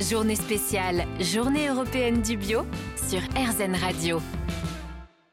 [0.00, 2.66] Journée spéciale, Journée européenne du bio
[3.08, 4.20] sur RZN Radio.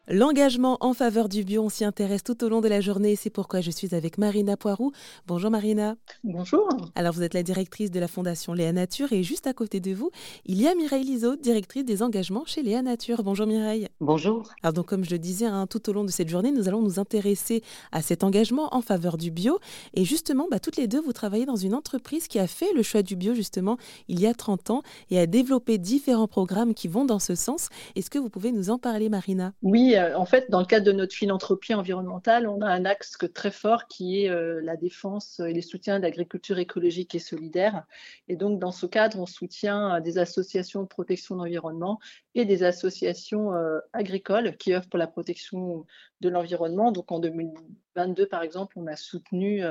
[0.09, 3.15] L'engagement en faveur du bio, on s'y intéresse tout au long de la journée et
[3.15, 4.91] c'est pourquoi je suis avec Marina Poirou.
[5.27, 5.95] Bonjour Marina.
[6.25, 6.67] Bonjour.
[6.95, 9.93] Alors vous êtes la directrice de la Fondation Léa Nature et juste à côté de
[9.93, 10.11] vous,
[10.45, 13.23] il y a Mireille Liso, directrice des engagements chez Léa Nature.
[13.23, 13.87] Bonjour Mireille.
[14.01, 14.49] Bonjour.
[14.61, 16.81] Alors donc comme je le disais, hein, tout au long de cette journée, nous allons
[16.81, 19.59] nous intéresser à cet engagement en faveur du bio.
[19.93, 22.83] Et justement, bah, toutes les deux, vous travaillez dans une entreprise qui a fait le
[22.83, 23.77] choix du bio justement
[24.09, 27.69] il y a 30 ans et a développé différents programmes qui vont dans ce sens.
[27.95, 29.53] Est-ce que vous pouvez nous en parler Marina?
[29.61, 33.17] Oui, euh, en fait, dans le cadre de notre philanthropie environnementale, on a un axe
[33.33, 37.83] très fort qui est euh, la défense et le soutien de l'agriculture écologique et solidaire.
[38.27, 41.99] Et donc, dans ce cadre, on soutient euh, des associations de protection de l'environnement
[42.35, 43.51] et des associations
[43.93, 45.85] agricoles qui œuvrent pour la protection
[46.21, 46.91] de l'environnement.
[46.91, 49.61] Donc, en 2022, par exemple, on a soutenu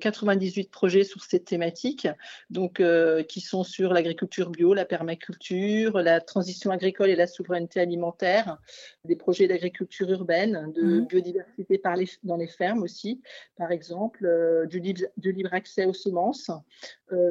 [0.00, 2.06] 98 projets sur cette thématique,
[2.50, 2.82] donc
[3.28, 8.58] qui sont sur l'agriculture bio, la permaculture, la transition agricole et la souveraineté alimentaire,
[9.04, 11.06] des projets d'agriculture urbaine, de mmh.
[11.06, 13.20] biodiversité par les, dans les fermes aussi,
[13.56, 16.54] par exemple, euh, du, libre, du, libre, accès aux semences, euh,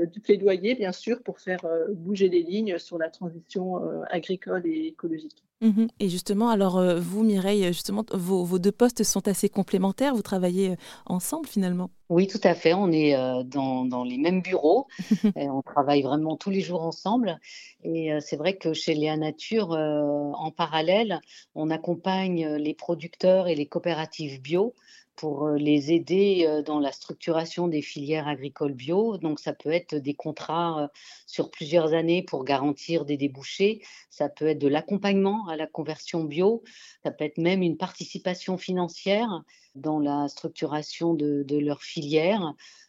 [0.05, 4.87] du plaidoyer, bien sûr, pour faire euh, bouger les lignes sur la transition agricole et
[4.87, 5.43] écologique.
[5.61, 10.15] Mmh et justement, alors vous, Mireille, justement, vos, vos, deux postes sont assez complémentaires.
[10.15, 11.91] Vous travaillez ensemble finalement.
[12.09, 12.73] Oui, tout à fait.
[12.73, 13.13] On est
[13.45, 14.87] dans, dans, les mêmes bureaux.
[15.35, 17.39] et on travaille vraiment tous les jours ensemble.
[17.83, 21.21] Et c'est vrai que chez Léa Nature, en parallèle,
[21.55, 24.73] on accompagne les producteurs et les coopératives bio
[25.19, 29.17] pour euh, les aider euh, dans la structuration des filières agricoles bio.
[29.17, 30.87] Donc, ça peut être des contrats euh,
[31.25, 33.81] sur plusieurs années pour garantir des débouchés.
[34.09, 36.63] Ça peut être de l'accompagnement à la conversion bio.
[37.03, 39.43] Ça peut être même une participation financière
[39.75, 41.98] dans la structuration de, de leurs filières,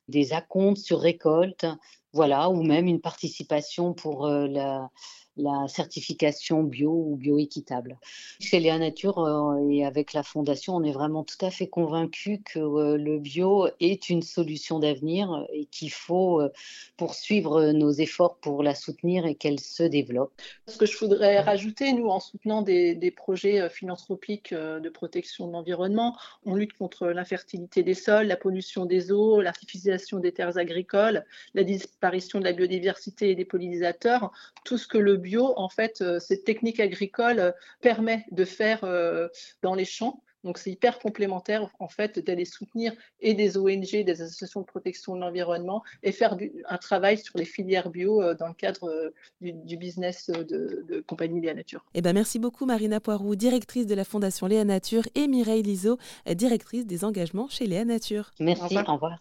[0.09, 1.67] des acomptes sur récolte,
[2.13, 4.91] voilà, ou même une participation pour la
[5.37, 7.99] la certification bio ou bioéquitable.
[8.41, 12.41] Chez Léa Nature euh, et avec la Fondation, on est vraiment tout à fait convaincus
[12.45, 16.51] que euh, le bio est une solution d'avenir et qu'il faut euh,
[16.97, 20.33] poursuivre nos efforts pour la soutenir et qu'elle se développe.
[20.67, 25.53] Ce que je voudrais rajouter, nous, en soutenant des, des projets philanthropiques de protection de
[25.53, 31.25] l'environnement, on lutte contre l'infertilité des sols, la pollution des eaux, l'artificialisation des terres agricoles,
[31.55, 34.33] la disparition de la biodiversité et des pollinisateurs,
[34.65, 38.85] tout ce que le bio en fait, euh, cette technique agricole euh, permet de faire
[38.85, 39.29] euh,
[39.63, 40.23] dans les champs.
[40.43, 45.15] Donc c'est hyper complémentaire en fait d'aller soutenir et des ONG, des associations de protection
[45.15, 46.35] de l'environnement et faire
[46.67, 49.13] un travail sur les filières bio dans le cadre
[49.43, 51.85] du, business de, de Compagnie Léa Nature.
[51.93, 55.99] Eh ben merci beaucoup Marina Poirou, directrice de la Fondation Léa Nature et Mireille Liso,
[56.27, 58.31] directrice des engagements chez Léa Nature.
[58.41, 59.21] Merci, Au revoir.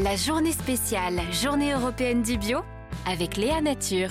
[0.00, 2.60] La journée spéciale, journée européenne du bio
[3.04, 4.10] avec Léa Nature.